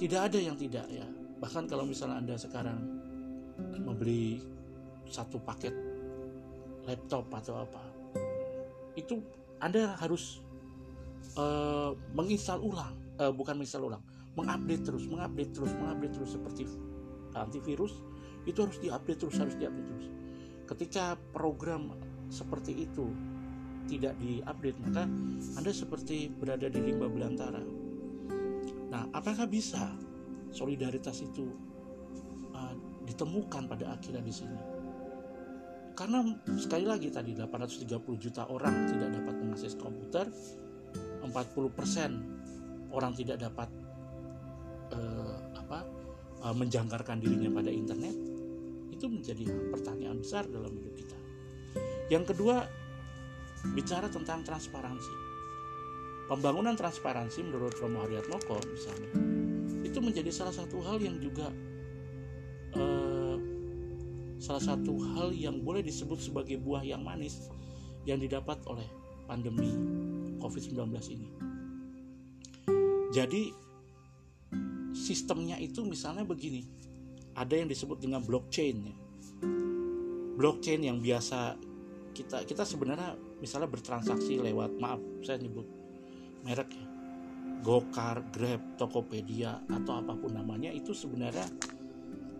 Tidak 0.00 0.20
ada 0.20 0.38
yang 0.40 0.56
tidak 0.56 0.88
ya 0.90 1.06
bahkan 1.40 1.64
kalau 1.64 1.88
misalnya 1.88 2.20
anda 2.20 2.36
sekarang 2.36 2.78
membeli 3.80 4.44
satu 5.08 5.40
paket 5.40 5.72
laptop 6.84 7.24
atau 7.32 7.64
apa 7.64 7.82
itu 8.94 9.24
anda 9.64 9.96
harus 9.96 10.44
uh, 11.40 11.96
menginstal 12.12 12.60
ulang 12.60 12.92
uh, 13.16 13.32
bukan 13.32 13.56
menginstal 13.56 13.88
ulang 13.88 14.04
mengupdate 14.36 14.84
terus 14.84 15.08
mengupdate 15.08 15.52
terus 15.56 15.72
mengupdate 15.80 16.14
terus 16.20 16.30
seperti 16.36 16.62
antivirus 17.32 18.04
itu 18.44 18.58
harus 18.60 18.76
diupdate 18.84 19.18
terus 19.18 19.36
harus 19.40 19.56
diupdate 19.56 19.88
terus 19.88 20.06
ketika 20.68 21.16
program 21.32 21.96
seperti 22.28 22.84
itu 22.84 23.10
tidak 23.90 24.14
diupdate 24.22 24.78
maka 24.86 25.02
anda 25.58 25.72
seperti 25.74 26.30
berada 26.30 26.70
di 26.70 26.78
limba 26.78 27.10
belantara 27.10 27.58
nah 28.90 29.02
apakah 29.10 29.50
bisa 29.50 29.90
solidaritas 30.54 31.18
itu 31.26 31.50
uh, 32.54 32.74
ditemukan 33.06 33.66
pada 33.66 33.98
akhirnya 33.98 34.22
di 34.22 34.34
sini 34.34 34.58
karena 35.98 36.22
sekali 36.56 36.86
lagi 36.86 37.10
tadi 37.10 37.34
830 37.34 37.90
juta 38.16 38.46
orang 38.46 38.86
tidak 38.86 39.10
dapat 39.20 39.34
mengakses 39.42 39.74
komputer 39.74 40.30
40% 41.26 42.94
orang 42.94 43.12
tidak 43.14 43.38
dapat 43.38 43.68
uh, 44.94 45.38
apa 45.54 45.78
uh, 46.42 46.54
menjangkarkan 46.56 47.22
dirinya 47.22 47.50
pada 47.52 47.70
internet 47.70 48.16
itu 48.90 49.06
menjadi 49.08 49.44
pertanyaan 49.72 50.20
besar 50.20 50.44
dalam 50.44 50.76
hidup 50.76 50.92
kita. 50.92 51.18
Yang 52.12 52.34
kedua 52.34 52.68
bicara 53.76 54.08
tentang 54.08 54.44
transparansi. 54.44 55.14
Pembangunan 56.30 56.78
transparansi 56.78 57.42
menurut 57.42 57.74
Romo 57.82 58.06
Haryatmoko 58.06 58.62
misalnya 58.70 59.10
itu 59.82 59.98
menjadi 59.98 60.30
salah 60.30 60.54
satu 60.54 60.78
hal 60.86 61.02
yang 61.02 61.18
juga 61.18 61.50
uh, 62.78 63.36
salah 64.38 64.62
satu 64.62 64.94
hal 65.18 65.34
yang 65.34 65.58
boleh 65.66 65.82
disebut 65.82 66.22
sebagai 66.22 66.62
buah 66.62 66.86
yang 66.86 67.02
manis 67.02 67.50
yang 68.06 68.22
didapat 68.22 68.62
oleh 68.70 68.86
pandemi 69.26 69.74
COVID-19 70.38 70.78
ini. 71.10 71.28
Jadi 73.10 73.50
sistemnya 74.94 75.58
itu 75.58 75.82
misalnya 75.82 76.22
begini. 76.22 76.62
Ada 77.34 77.62
yang 77.62 77.68
disebut 77.70 77.98
dengan 77.98 78.22
blockchain 78.22 78.76
ya. 78.86 78.96
Blockchain 80.38 80.86
yang 80.86 81.02
biasa 81.02 81.58
kita 82.14 82.46
kita 82.46 82.62
sebenarnya 82.62 83.18
misalnya 83.40 83.68
bertransaksi 83.72 84.38
lewat 84.40 84.76
maaf 84.78 85.00
saya 85.24 85.40
nyebut 85.40 85.66
merek 86.44 86.70
ya. 86.72 86.86
Gokar, 87.60 88.24
Grab, 88.32 88.80
Tokopedia 88.80 89.60
atau 89.68 90.00
apa 90.00 90.16
pun 90.16 90.32
namanya 90.32 90.72
itu 90.72 90.96
sebenarnya 90.96 91.44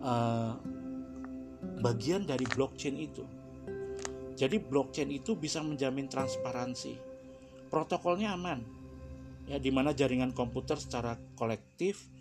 uh, 0.01 0.57
bagian 1.77 2.25
dari 2.25 2.41
blockchain 2.49 2.97
itu. 2.97 3.21
Jadi 4.33 4.57
blockchain 4.57 5.13
itu 5.13 5.37
bisa 5.37 5.61
menjamin 5.61 6.09
transparansi 6.09 7.11
protokolnya 7.71 8.35
aman 8.35 8.59
ya 9.47 9.57
di 9.57 9.71
mana 9.71 9.95
jaringan 9.95 10.35
komputer 10.35 10.75
secara 10.75 11.15
kolektif 11.39 12.11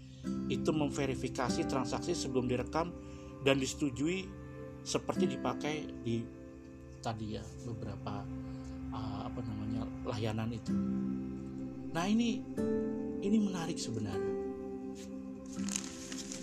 itu 0.47 0.71
memverifikasi 0.71 1.67
transaksi 1.67 2.15
sebelum 2.15 2.47
direkam 2.47 2.95
dan 3.43 3.59
disetujui 3.59 4.31
seperti 4.87 5.37
dipakai 5.37 5.91
di 6.07 6.23
tadi 7.03 7.37
ya 7.37 7.45
beberapa 7.67 8.23
uh, 8.95 9.27
apa 9.27 9.41
namanya 9.47 9.83
layanan 10.07 10.51
itu. 10.55 10.73
Nah 11.91 12.05
ini 12.07 12.43
ini 13.21 13.37
menarik 13.39 13.77
sebenarnya. 13.77 14.35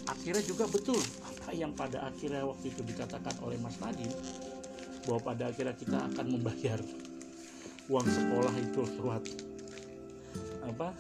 Akhirnya 0.08 0.44
juga 0.44 0.68
betul 0.72 1.00
apa 1.24 1.51
yang 1.56 1.72
pada 1.72 2.04
akhirnya 2.08 2.44
waktu 2.44 2.72
itu 2.72 2.84
dikatakan 2.84 3.36
oleh 3.44 3.56
Mas 3.60 3.80
Nadiem 3.80 4.12
bahwa 5.08 5.20
pada 5.24 5.48
akhirnya 5.48 5.75
kita 5.75 5.98
akan 6.12 6.25
membayar 6.36 6.80
uang 7.88 8.08
sekolah 8.08 8.54
itu 8.60 8.82
lewat 9.00 9.24
apa 10.68 10.92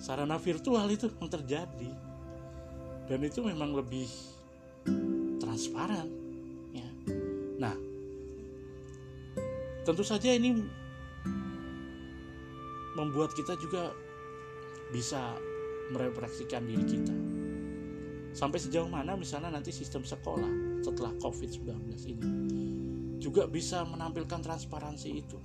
sarana 0.00 0.40
virtual 0.40 0.88
itu 0.88 1.12
yang 1.12 1.28
terjadi 1.28 1.90
dan 3.04 3.20
itu 3.20 3.44
memang 3.44 3.76
lebih 3.76 4.08
transparan 5.36 6.08
tentu 9.88 10.04
saja 10.04 10.36
ini 10.36 10.52
membuat 12.92 13.32
kita 13.32 13.56
juga 13.56 13.88
bisa 14.92 15.32
merefleksikan 15.96 16.68
diri 16.68 16.84
kita. 16.84 17.16
Sampai 18.36 18.60
sejauh 18.60 18.84
mana 18.84 19.16
misalnya 19.16 19.48
nanti 19.48 19.72
sistem 19.72 20.04
sekolah 20.04 20.84
setelah 20.84 21.16
COVID-19 21.24 21.88
ini 22.04 22.28
juga 23.16 23.48
bisa 23.48 23.80
menampilkan 23.88 24.44
transparansi 24.44 25.08
itu. 25.08 25.40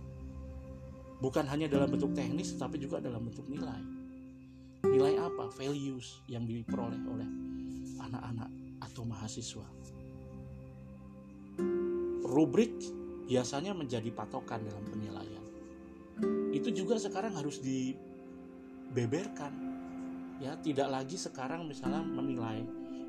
Bukan 1.24 1.48
hanya 1.48 1.72
dalam 1.72 1.88
bentuk 1.88 2.12
teknis 2.12 2.52
tetapi 2.60 2.84
juga 2.84 3.00
dalam 3.00 3.24
bentuk 3.24 3.48
nilai. 3.48 3.80
Nilai 4.84 5.24
apa? 5.24 5.48
Values 5.56 6.20
yang 6.28 6.44
diperoleh 6.44 7.00
oleh 7.08 7.30
anak-anak 8.04 8.52
atau 8.84 9.08
mahasiswa. 9.08 9.64
Rubrik 12.28 13.03
biasanya 13.28 13.72
menjadi 13.76 14.10
patokan 14.12 14.64
dalam 14.64 14.84
penilaian. 14.88 15.44
Itu 16.54 16.70
juga 16.72 17.00
sekarang 17.02 17.36
harus 17.36 17.60
dibeberkan. 17.64 19.54
Ya 20.42 20.60
tidak 20.60 20.92
lagi 20.92 21.16
sekarang 21.16 21.70
misalnya 21.70 22.04
menilai 22.04 22.66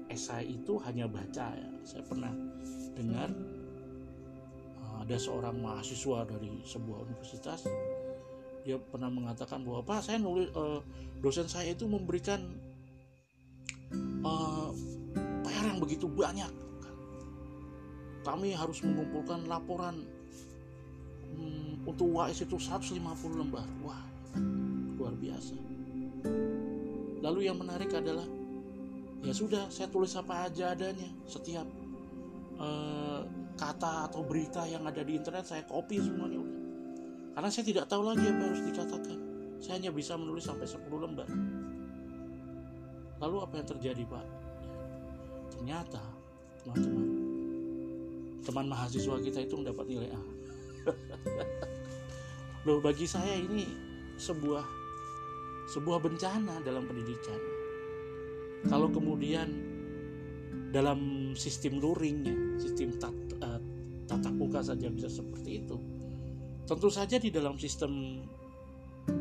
esai 0.09 0.55
itu 0.55 0.79
hanya 0.87 1.11
baca 1.11 1.53
ya. 1.55 1.69
Saya 1.83 2.03
pernah 2.07 2.31
dengar 2.95 3.29
eh, 4.79 4.95
ada 5.03 5.17
seorang 5.19 5.59
mahasiswa 5.59 6.25
dari 6.29 6.63
sebuah 6.63 7.05
universitas 7.11 7.67
dia 8.65 8.81
pernah 8.81 9.13
mengatakan 9.13 9.61
bahwa 9.61 9.85
pak 9.85 10.01
saya 10.01 10.17
nulis 10.17 10.49
uh, 10.57 10.81
dosen 11.21 11.45
saya 11.45 11.77
itu 11.77 11.85
memberikan 11.85 12.41
uh, 14.25 14.73
eh, 14.73 15.45
PR 15.45 15.65
yang 15.69 15.81
begitu 15.85 16.09
banyak 16.09 16.49
kami 18.25 18.57
harus 18.57 18.81
mengumpulkan 18.83 19.45
laporan 19.47 20.03
um, 21.37 21.85
untuk 21.85 22.09
UAS 22.09 22.43
itu 22.43 22.57
150 22.57 22.99
lembar 23.37 23.69
wah 23.85 24.03
luar 24.97 25.15
biasa 25.15 25.55
lalu 27.21 27.47
yang 27.47 27.61
menarik 27.61 27.93
adalah 27.93 28.25
ya 29.21 29.33
sudah 29.37 29.69
saya 29.69 29.93
tulis 29.93 30.17
apa 30.17 30.49
aja 30.49 30.73
adanya 30.73 31.09
setiap 31.29 31.69
uh, 32.59 33.23
kata 33.55 34.11
atau 34.11 34.25
berita 34.27 34.67
yang 34.67 34.83
ada 34.89 35.05
di 35.05 35.15
internet 35.15 35.45
saya 35.47 35.63
copy 35.69 36.01
semuanya 36.01 36.65
karena 37.35 37.51
saya 37.51 37.67
tidak 37.67 37.91
tahu 37.91 38.03
lagi 38.07 38.31
apa 38.31 38.43
harus 38.47 38.63
dikatakan. 38.63 39.19
Saya 39.59 39.83
hanya 39.83 39.91
bisa 39.91 40.15
menulis 40.15 40.47
sampai 40.47 40.71
10 40.71 40.87
lembar. 40.87 41.27
Lalu 43.19 43.37
apa 43.43 43.55
yang 43.59 43.69
terjadi 43.75 44.03
Pak? 44.07 44.27
Ternyata 45.51 46.03
teman-teman, 46.63 47.07
teman 48.45 48.69
mahasiswa 48.69 49.17
kita 49.25 49.43
itu 49.43 49.55
mendapat 49.57 49.85
nilai 49.89 50.11
A. 50.13 50.23
Loh 52.69 52.79
bagi 52.85 53.09
saya 53.09 53.35
ini 53.35 53.65
sebuah 54.21 54.65
sebuah 55.73 55.99
bencana 56.05 56.61
dalam 56.61 56.85
pendidikan. 56.85 57.41
Kalau 58.69 58.89
kemudian 58.93 59.49
dalam 60.73 61.33
sistem 61.37 61.81
luring 61.81 62.25
sistem 62.61 62.97
tat, 63.01 63.17
uh, 63.41 63.61
tatap 64.09 64.35
muka 64.37 64.61
saja 64.65 64.89
bisa 64.89 65.09
seperti 65.09 65.65
itu, 65.65 65.77
Tentu 66.65 66.89
saja 66.89 67.21
di 67.21 67.29
dalam 67.29 67.61
sistem 67.61 68.25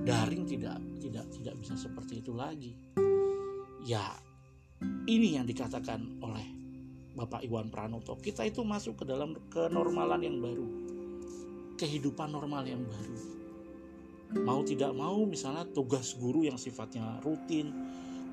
daring 0.07 0.47
tidak 0.47 0.79
tidak 1.03 1.27
tidak 1.27 1.55
bisa 1.59 1.75
seperti 1.75 2.23
itu 2.23 2.31
lagi. 2.31 2.71
Ya, 3.83 4.15
ini 5.11 5.35
yang 5.35 5.43
dikatakan 5.43 6.23
oleh 6.23 6.62
Bapak 7.13 7.45
Iwan 7.45 7.69
Pranoto. 7.69 8.17
Kita 8.17 8.41
itu 8.41 8.65
masuk 8.65 9.01
ke 9.01 9.05
dalam 9.05 9.37
kenormalan 9.53 10.21
yang 10.25 10.37
baru. 10.41 10.67
Kehidupan 11.77 12.33
normal 12.33 12.65
yang 12.65 12.81
baru. 12.85 13.17
Mau 14.41 14.65
tidak 14.65 14.97
mau 14.97 15.21
misalnya 15.29 15.61
tugas 15.69 16.17
guru 16.17 16.41
yang 16.41 16.57
sifatnya 16.57 17.21
rutin, 17.21 17.69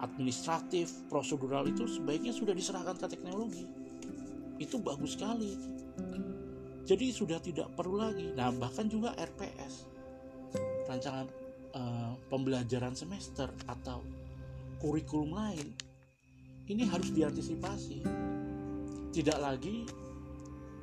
administratif, 0.01 0.88
prosedural 1.12 1.69
itu 1.69 1.85
sebaiknya 1.85 2.33
sudah 2.33 2.57
diserahkan 2.57 2.97
ke 2.97 3.07
teknologi. 3.12 3.69
Itu 4.57 4.81
bagus 4.81 5.16
sekali. 5.16 5.53
Jadi 6.88 7.12
sudah 7.12 7.37
tidak 7.38 7.69
perlu 7.77 8.01
lagi. 8.01 8.33
Nah, 8.33 8.49
bahkan 8.57 8.88
juga 8.88 9.12
RPS, 9.14 9.85
rancangan 10.88 11.29
uh, 11.77 12.16
pembelajaran 12.33 12.97
semester 12.97 13.53
atau 13.69 14.01
kurikulum 14.81 15.37
lain, 15.37 15.69
ini 16.66 16.88
harus 16.88 17.12
diantisipasi. 17.12 18.30
Tidak 19.11 19.38
lagi 19.42 19.83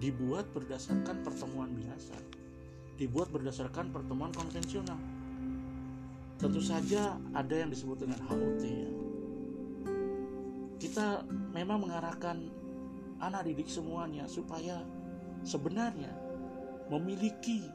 dibuat 0.03 0.51
berdasarkan 0.51 1.23
pertemuan 1.23 1.71
biasa, 1.71 2.15
dibuat 2.99 3.31
berdasarkan 3.31 3.89
pertemuan 3.89 4.35
konvensional. 4.35 4.99
Tentu 6.37 6.61
saja 6.61 7.17
ada 7.33 7.55
yang 7.55 7.73
disebut 7.73 8.03
dengan 8.03 8.19
HOT 8.27 8.61
ya. 8.67 8.91
Kita 10.77 11.25
memang 11.55 11.87
mengarahkan 11.87 12.37
anak 13.23 13.49
didik 13.49 13.65
semuanya 13.65 14.29
supaya 14.29 14.85
sebenarnya 15.41 16.13
memiliki 16.93 17.65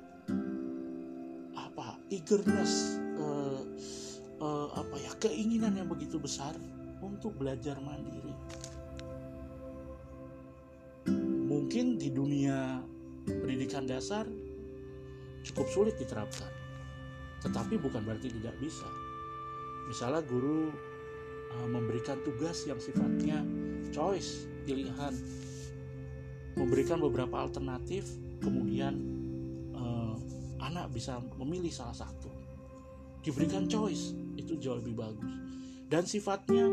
apa 1.59 1.99
eagerness 2.13 3.03
uh, 3.19 3.61
uh, 4.39 4.69
apa 4.79 4.97
ya 5.01 5.13
keinginan 5.19 5.75
yang 5.75 5.89
begitu 5.91 6.21
besar 6.23 6.55
untuk 7.03 7.35
belajar 7.35 7.79
mandiri. 7.83 8.31
Mungkin 11.73 11.97
di 11.97 12.13
dunia 12.13 12.85
pendidikan 13.25 13.89
dasar 13.89 14.29
cukup 15.41 15.67
sulit 15.73 15.97
diterapkan, 15.97 16.53
tetapi 17.41 17.81
bukan 17.81 18.05
berarti 18.05 18.29
tidak 18.29 18.53
bisa. 18.61 18.85
Misalnya 19.89 20.21
guru 20.21 20.69
uh, 21.49 21.69
memberikan 21.73 22.21
tugas 22.29 22.69
yang 22.69 22.77
sifatnya 22.77 23.41
choice, 23.89 24.45
pilihan, 24.69 25.17
memberikan 26.61 27.01
beberapa 27.01 27.41
alternatif, 27.41 28.05
kemudian 28.45 28.93
uh, 29.73 30.21
anak 30.61 30.93
bisa 30.93 31.25
memilih 31.41 31.73
salah 31.73 32.05
satu. 32.05 32.29
Diberikan 33.25 33.65
choice 33.65 34.13
itu 34.37 34.61
jauh 34.61 34.77
lebih 34.77 34.93
bagus 34.93 35.33
dan 35.89 36.05
sifatnya 36.05 36.69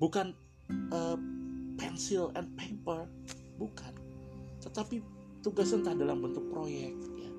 bukan 0.00 0.32
uh, 0.96 1.20
pencil 1.76 2.32
and 2.40 2.48
paper, 2.56 3.04
bukan, 3.60 3.97
tetapi 4.68 5.00
tugas 5.40 5.72
entah 5.72 5.96
dalam 5.96 6.20
bentuk 6.20 6.44
proyek 6.52 6.92
ya. 7.16 7.30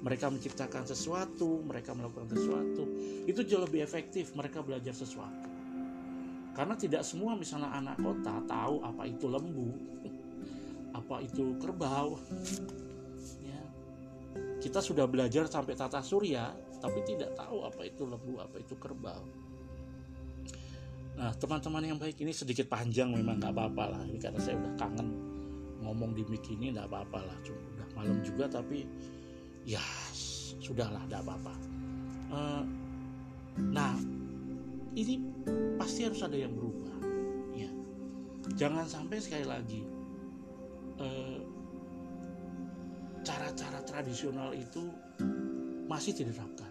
mereka 0.00 0.32
menciptakan 0.32 0.88
sesuatu 0.88 1.60
mereka 1.60 1.92
melakukan 1.92 2.32
sesuatu 2.32 2.88
itu 3.28 3.40
jauh 3.44 3.60
lebih 3.60 3.84
efektif 3.84 4.32
mereka 4.32 4.64
belajar 4.64 4.96
sesuatu. 4.96 5.52
Karena 6.50 6.74
tidak 6.74 7.06
semua 7.06 7.38
misalnya 7.38 7.70
anak 7.70 8.00
kota 8.02 8.42
tahu 8.48 8.82
apa 8.82 9.06
itu 9.06 9.26
lembu 9.30 9.70
apa 10.98 11.22
itu 11.22 11.54
kerbau 11.60 12.16
ya. 13.44 13.60
Kita 14.58 14.80
sudah 14.80 15.04
belajar 15.04 15.46
sampai 15.46 15.76
tata 15.76 16.00
surya 16.00 16.48
tapi 16.80 17.04
tidak 17.04 17.36
tahu 17.36 17.68
apa 17.68 17.84
itu 17.84 18.02
lembu 18.08 18.40
apa 18.40 18.56
itu 18.56 18.74
kerbau. 18.80 19.22
Nah 21.20 21.30
teman-teman 21.36 21.84
yang 21.84 21.98
baik 22.00 22.16
ini 22.24 22.32
sedikit 22.32 22.66
panjang 22.66 23.12
memang 23.12 23.36
nggak 23.36 23.52
apa-apa 23.52 23.84
lah. 23.94 24.02
Ini 24.08 24.18
karena 24.18 24.40
saya 24.40 24.56
udah 24.58 24.74
kangen 24.80 25.29
ngomong 25.80 26.12
di 26.12 26.22
mic 26.28 26.44
ini 26.52 26.72
nggak 26.76 26.88
apa-apa 26.88 27.20
lah 27.24 27.38
udah 27.44 27.88
malam 27.96 28.18
juga 28.20 28.48
tapi 28.48 28.84
ya 29.64 29.82
sudahlah 30.60 31.02
nggak 31.08 31.22
apa-apa. 31.24 31.54
Uh, 32.30 32.62
nah 33.74 33.94
ini 34.94 35.18
pasti 35.76 36.06
harus 36.06 36.22
ada 36.22 36.36
yang 36.36 36.54
berubah 36.54 36.96
ya. 37.56 37.70
Jangan 38.56 38.86
sampai 38.86 39.18
sekali 39.18 39.46
lagi 39.48 39.82
uh, 41.00 41.38
cara-cara 43.20 43.80
tradisional 43.84 44.54
itu 44.56 44.88
masih 45.90 46.14
diterapkan 46.14 46.70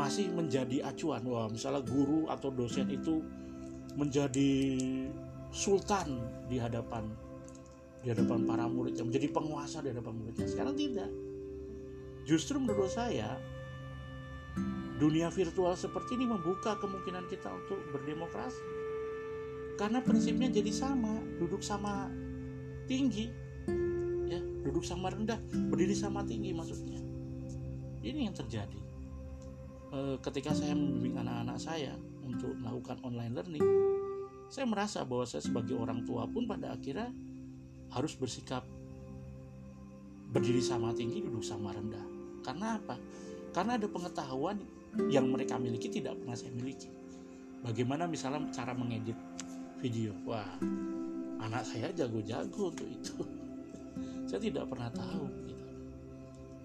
masih 0.00 0.32
menjadi 0.32 0.88
acuan. 0.88 1.20
Wah 1.28 1.46
misalnya 1.52 1.84
guru 1.84 2.24
atau 2.32 2.48
dosen 2.48 2.88
itu 2.88 3.20
menjadi 3.94 4.52
sultan 5.52 6.24
di 6.48 6.56
hadapan 6.56 7.04
di 8.00 8.08
hadapan 8.08 8.48
para 8.48 8.64
murid 8.64 8.96
yang 8.96 9.12
menjadi 9.12 9.28
penguasa 9.28 9.84
di 9.84 9.92
hadapan 9.92 10.14
muridnya. 10.16 10.46
Sekarang 10.48 10.72
tidak. 10.72 11.10
Justru 12.24 12.56
menurut 12.56 12.88
saya 12.88 13.36
dunia 15.00 15.32
virtual 15.32 15.72
seperti 15.76 16.16
ini 16.16 16.28
membuka 16.28 16.76
kemungkinan 16.80 17.28
kita 17.28 17.48
untuk 17.48 17.80
berdemokrasi. 17.92 18.64
Karena 19.76 20.04
prinsipnya 20.04 20.52
jadi 20.52 20.68
sama 20.72 21.16
duduk 21.40 21.64
sama 21.64 22.12
tinggi 22.84 23.32
ya 24.28 24.40
duduk 24.66 24.84
sama 24.84 25.08
rendah 25.08 25.40
berdiri 25.72 25.96
sama 25.96 26.24
tinggi 26.24 26.52
maksudnya. 26.52 27.00
Ini 28.00 28.28
yang 28.28 28.36
terjadi. 28.36 28.80
E, 29.92 29.98
ketika 30.20 30.52
saya 30.52 30.76
membimbing 30.76 31.20
anak-anak 31.20 31.58
saya 31.60 31.96
untuk 32.24 32.52
melakukan 32.60 33.00
online 33.04 33.32
learning 33.36 33.66
saya 34.50 34.66
merasa 34.66 35.06
bahwa 35.06 35.22
saya 35.24 35.46
sebagai 35.46 35.78
orang 35.78 36.02
tua 36.02 36.26
pun 36.26 36.42
pada 36.50 36.74
akhirnya 36.74 37.14
harus 37.90 38.14
bersikap 38.14 38.62
berdiri 40.30 40.62
sama 40.62 40.94
tinggi 40.94 41.22
duduk 41.26 41.42
sama 41.42 41.74
rendah. 41.74 42.06
Karena 42.46 42.78
apa? 42.78 42.96
Karena 43.50 43.76
ada 43.76 43.86
pengetahuan 43.90 44.62
yang 45.10 45.26
mereka 45.30 45.58
miliki 45.58 45.90
tidak 45.90 46.18
pernah 46.22 46.38
saya 46.38 46.54
miliki. 46.54 46.90
Bagaimana 47.60 48.06
misalnya 48.06 48.48
cara 48.54 48.72
mengedit 48.72 49.18
video? 49.82 50.14
Wah 50.24 50.48
anak 51.40 51.66
saya 51.66 51.90
jago-jago 51.92 52.72
untuk 52.72 52.88
itu. 52.88 53.14
Saya 54.30 54.38
tidak 54.46 54.70
pernah 54.70 54.86
tahu 54.94 55.26
gitu. 55.50 55.66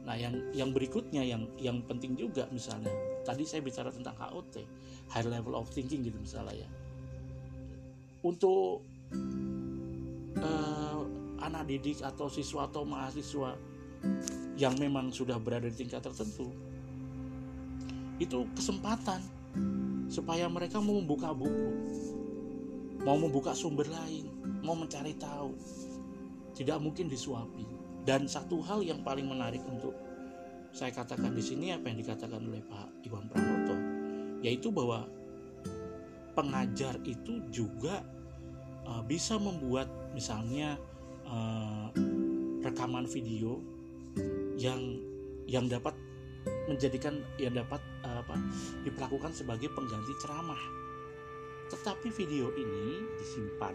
Nah 0.05 0.13
yang 0.13 0.37
yang 0.53 0.69
berikutnya 0.69 1.25
yang 1.25 1.49
yang 1.57 1.81
penting 1.89 2.13
juga 2.13 2.45
misalnya 2.53 2.93
tadi 3.25 3.41
saya 3.41 3.65
bicara 3.65 3.89
tentang 3.89 4.13
HOT 4.21 4.61
high 5.09 5.25
level 5.25 5.57
of 5.57 5.65
thinking 5.73 6.05
gitu 6.05 6.13
misalnya 6.21 6.61
ya. 6.61 6.69
Untuk 8.21 8.85
uh, 10.37 11.01
anak 11.45 11.69
didik 11.69 12.01
atau 12.01 12.27
siswa 12.27 12.65
atau 12.65 12.83
mahasiswa 12.83 13.53
yang 14.57 14.75
memang 14.81 15.13
sudah 15.13 15.37
berada 15.37 15.69
di 15.69 15.77
tingkat 15.85 16.01
tertentu 16.01 16.49
itu 18.17 18.47
kesempatan 18.55 19.19
supaya 20.07 20.47
mereka 20.47 20.79
mau 20.79 20.97
membuka 20.97 21.35
buku 21.35 21.71
mau 23.05 23.17
membuka 23.19 23.53
sumber 23.53 23.85
lain 23.85 24.35
mau 24.65 24.73
mencari 24.73 25.13
tahu. 25.15 25.53
Tidak 26.57 26.81
mungkin 26.81 27.05
disuapi. 27.05 27.85
Dan 28.01 28.25
satu 28.25 28.61
hal 28.65 28.81
yang 28.81 29.05
paling 29.05 29.29
menarik 29.29 29.61
untuk 29.69 29.93
saya 30.73 30.91
katakan 30.91 31.31
di 31.31 31.41
sini 31.41 31.71
apa 31.71 31.87
yang 31.87 32.01
dikatakan 32.01 32.41
oleh 32.41 32.59
Pak 32.67 33.07
Iwan 33.07 33.31
Pranoto 33.31 33.77
yaitu 34.43 34.69
bahwa 34.69 35.07
pengajar 36.35 36.99
itu 37.07 37.39
juga 37.49 38.03
uh, 38.83 38.99
bisa 39.07 39.39
membuat 39.39 39.87
misalnya 40.11 40.75
uh, 41.29 41.89
rekaman 42.65 43.05
video 43.05 43.61
yang 44.57 44.99
yang 45.45 45.69
dapat 45.69 45.93
menjadikan 46.65 47.21
yang 47.37 47.53
dapat 47.53 47.81
uh, 48.05 48.21
apa 48.21 48.35
diperlakukan 48.85 49.33
sebagai 49.33 49.69
pengganti 49.73 50.13
ceramah. 50.21 50.61
Tetapi 51.65 52.13
video 52.13 52.53
ini 52.53 53.01
disimpan, 53.17 53.73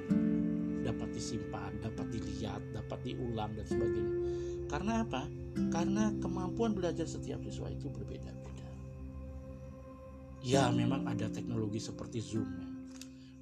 dapat 0.87 1.11
disimpan, 1.11 1.75
dapat 1.83 2.07
dilihat, 2.15 2.63
dapat 2.71 2.99
diulang 3.03 3.51
dan 3.59 3.67
sebagainya. 3.67 4.15
Karena 4.71 5.03
apa? 5.03 5.27
Karena 5.75 6.15
kemampuan 6.23 6.79
belajar 6.79 7.03
setiap 7.03 7.43
siswa 7.43 7.67
itu 7.67 7.91
berbeda-beda. 7.91 8.69
Ya, 10.47 10.71
memang 10.71 11.03
ada 11.11 11.27
teknologi 11.27 11.83
seperti 11.83 12.23
Zoom. 12.23 12.47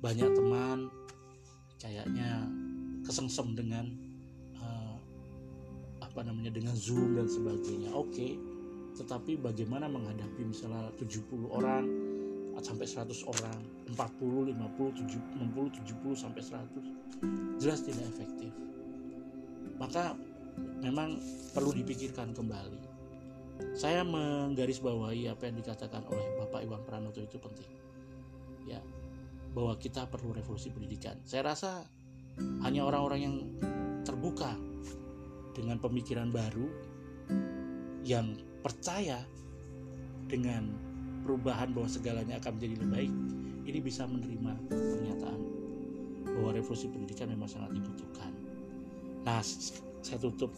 Banyak 0.01 0.31
teman 0.33 0.89
kayaknya 1.79 2.49
kesengsem 3.07 3.55
dengan 3.55 3.87
uh, 4.59 4.97
apa 6.03 6.21
namanya 6.25 6.55
dengan 6.55 6.75
zoom 6.75 7.19
dan 7.19 7.27
sebagainya. 7.29 7.91
Oke 7.95 8.11
okay. 8.11 8.33
tetapi 8.99 9.39
bagaimana 9.39 9.87
menghadapi 9.87 10.43
misalnya 10.43 10.91
70 10.99 11.47
orang 11.55 11.87
sampai 12.59 12.91
100 12.91 13.15
orang 13.31 13.59
40 13.95 14.51
50 14.51 15.07
70 15.07 15.47
60 15.55 15.87
70 15.87 16.19
sampai 16.19 16.43
100 16.43 17.63
jelas 17.63 17.81
tidak 17.87 18.07
efektif. 18.11 18.51
Maka 19.79 20.19
memang 20.83 21.23
perlu 21.55 21.71
dipikirkan 21.71 22.35
kembali. 22.35 22.99
Saya 23.75 24.03
menggarisbawahi 24.07 25.31
apa 25.31 25.51
yang 25.51 25.57
dikatakan 25.63 26.03
oleh 26.11 26.27
Bapak 26.43 26.67
Iwan 26.67 26.83
Pranoto 26.83 27.23
itu 27.23 27.39
penting. 27.39 27.71
Ya 28.67 28.83
bahwa 29.59 29.75
kita 29.81 30.07
perlu 30.07 30.31
revolusi 30.31 30.71
pendidikan. 30.71 31.17
Saya 31.25 31.51
rasa 31.55 31.83
hanya 32.63 32.87
orang-orang 32.87 33.21
yang 33.21 33.37
terbuka 34.07 34.55
dengan 35.55 35.83
pemikiran 35.83 36.31
baru 36.31 36.67
yang 38.07 38.39
percaya 38.63 39.21
dengan 40.31 40.71
perubahan 41.27 41.75
bahwa 41.75 41.89
segalanya 41.91 42.39
akan 42.39 42.57
menjadi 42.57 42.75
lebih 42.79 42.91
baik 42.95 43.13
ini 43.69 43.79
bisa 43.85 44.09
menerima 44.09 44.53
pernyataan 44.71 45.41
bahwa 46.25 46.51
revolusi 46.55 46.89
pendidikan 46.89 47.29
memang 47.29 47.51
sangat 47.51 47.75
dibutuhkan. 47.77 48.33
Nah 49.27 49.43
saya 50.01 50.19
tutup 50.23 50.55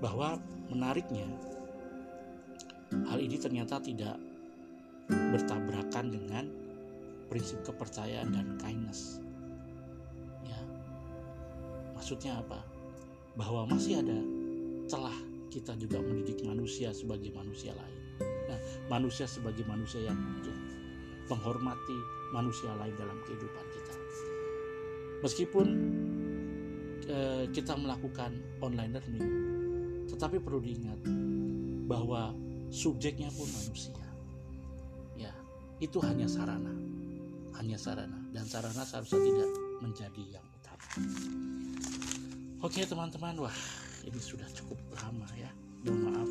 bahwa 0.00 0.38
menariknya 0.70 1.26
hal 3.10 3.18
ini 3.18 3.36
ternyata 3.36 3.82
tidak 3.82 4.16
bertabrakan 5.10 6.14
dengan 6.14 6.44
prinsip 7.26 7.58
kepercayaan 7.66 8.30
dan 8.30 8.46
kindness 8.62 9.25
Maksudnya 12.06 12.38
apa? 12.38 12.62
Bahwa 13.34 13.66
masih 13.66 13.98
ada 13.98 14.14
celah 14.86 15.18
kita 15.50 15.74
juga 15.74 15.98
mendidik 15.98 16.38
manusia 16.46 16.94
sebagai 16.94 17.34
manusia 17.34 17.74
lain. 17.74 18.02
Nah, 18.46 18.58
manusia 18.86 19.26
sebagai 19.26 19.66
manusia 19.66 20.06
yang 20.06 20.14
utuh, 20.14 20.54
menghormati 21.34 21.98
manusia 22.30 22.70
lain 22.78 22.94
dalam 22.94 23.18
kehidupan 23.26 23.66
kita. 23.74 23.94
Meskipun 25.26 25.66
eh, 27.10 27.50
kita 27.50 27.74
melakukan 27.74 28.38
online 28.62 29.02
learning, 29.02 29.26
tetapi 30.06 30.38
perlu 30.38 30.62
diingat 30.62 31.02
bahwa 31.90 32.30
subjeknya 32.70 33.34
pun 33.34 33.50
manusia. 33.50 33.98
Ya, 35.18 35.34
itu 35.82 35.98
hanya 36.06 36.30
sarana 36.30 36.70
hanya 37.58 37.74
sarana 37.74 38.22
dan 38.30 38.46
sarana 38.46 38.86
seharusnya 38.86 39.26
tidak 39.26 39.50
menjadi 39.82 40.38
yang 40.38 40.46
utama 40.54 40.86
oke 42.62 42.80
teman-teman. 42.84 43.34
Wah 43.42 43.58
ini 44.06 44.20
sudah 44.20 44.46
cukup 44.52 44.78
lama 44.96 45.28
ya. 45.36 45.50
Mohon 45.84 46.00
maaf 46.08 46.30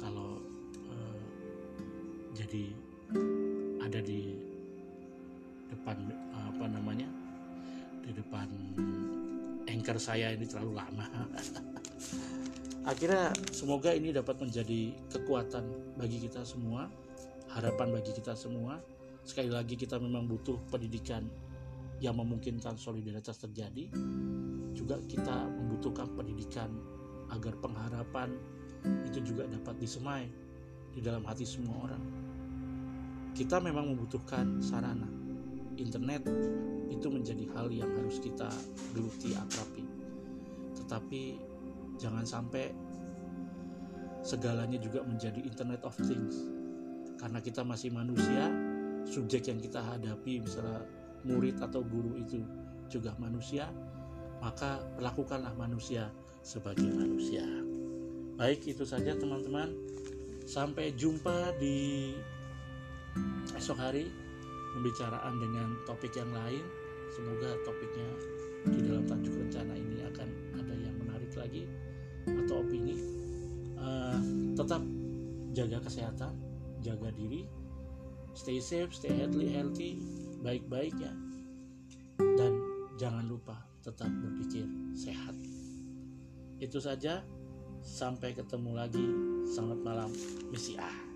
kalau 0.00 0.30
eh, 0.92 1.20
jadi 2.36 2.64
ada 3.84 4.00
di 4.00 4.36
depan 5.70 5.96
apa 6.34 6.64
namanya 6.66 7.08
di 8.02 8.10
depan 8.14 8.48
anchor 9.66 9.98
saya 9.98 10.32
ini 10.32 10.46
terlalu 10.46 10.78
lama. 10.78 11.06
Akhirnya 12.90 13.30
semoga 13.52 13.92
ini 13.92 14.08
dapat 14.10 14.40
menjadi 14.40 14.96
kekuatan 15.12 15.94
bagi 16.00 16.16
kita 16.16 16.42
semua 16.48 16.88
harapan 17.50 17.98
bagi 17.98 18.14
kita 18.14 18.38
semua. 18.38 18.78
Sekali 19.26 19.52
lagi 19.52 19.76
kita 19.76 20.00
memang 20.00 20.26
butuh 20.26 20.56
pendidikan 20.72 21.26
yang 22.00 22.16
memungkinkan 22.16 22.80
solidaritas 22.80 23.36
terjadi 23.36 23.92
juga 24.80 24.96
kita 25.04 25.44
membutuhkan 25.60 26.08
pendidikan 26.16 26.72
agar 27.28 27.52
pengharapan 27.60 28.32
itu 29.04 29.20
juga 29.20 29.44
dapat 29.44 29.76
disemai 29.76 30.24
di 30.96 31.04
dalam 31.04 31.20
hati 31.28 31.44
semua 31.44 31.84
orang. 31.84 32.02
Kita 33.36 33.60
memang 33.60 33.92
membutuhkan 33.92 34.58
sarana. 34.64 35.06
Internet 35.76 36.24
itu 36.88 37.06
menjadi 37.12 37.44
hal 37.56 37.68
yang 37.68 37.88
harus 38.00 38.18
kita 38.18 38.48
geluti 38.96 39.36
akrapi. 39.36 39.84
Tetapi 40.80 41.22
jangan 42.00 42.24
sampai 42.24 42.72
segalanya 44.24 44.80
juga 44.80 45.04
menjadi 45.04 45.40
internet 45.44 45.84
of 45.84 45.94
things. 46.08 46.48
Karena 47.20 47.38
kita 47.44 47.60
masih 47.62 47.92
manusia 47.92 48.48
subjek 49.04 49.48
yang 49.48 49.60
kita 49.60 49.80
hadapi 49.80 50.40
misalnya 50.40 50.84
murid 51.24 51.60
atau 51.60 51.84
guru 51.84 52.16
itu 52.16 52.40
juga 52.88 53.12
manusia 53.20 53.68
maka 54.40 54.80
lakukanlah 54.98 55.52
manusia 55.54 56.08
sebagai 56.40 56.88
manusia. 56.88 57.44
Baik 58.40 58.64
itu 58.72 58.88
saja 58.88 59.12
teman-teman. 59.12 59.68
Sampai 60.48 60.96
jumpa 60.96 61.54
di 61.60 62.10
esok 63.54 63.78
hari 63.78 64.08
pembicaraan 64.74 65.38
dengan 65.38 65.76
topik 65.84 66.16
yang 66.16 66.32
lain. 66.32 66.64
Semoga 67.12 67.54
topiknya 67.62 68.08
di 68.66 68.80
dalam 68.82 69.04
tajuk 69.06 69.34
rencana 69.36 69.76
ini 69.76 70.02
akan 70.08 70.28
ada 70.56 70.74
yang 70.74 70.94
menarik 70.96 71.32
lagi 71.36 71.68
atau 72.24 72.64
opini. 72.64 72.96
Uh, 73.80 74.18
tetap 74.56 74.82
jaga 75.56 75.80
kesehatan 75.80 76.36
jaga 76.84 77.08
diri 77.16 77.48
stay 78.36 78.60
safe 78.60 78.92
stay 78.92 79.08
healthy 79.08 79.48
healthy 79.52 79.90
baik-baik 80.40 80.92
ya. 80.96 81.12
Dan 82.20 82.52
jangan 82.96 83.24
lupa 83.28 83.69
tetap 83.80 84.08
berpikir 84.08 84.64
sehat. 84.96 85.36
Itu 86.60 86.80
saja. 86.80 87.24
Sampai 87.80 88.36
ketemu 88.36 88.76
lagi. 88.76 89.06
Selamat 89.48 89.80
malam 89.80 90.10
misi 90.52 90.76
ah 90.76 91.09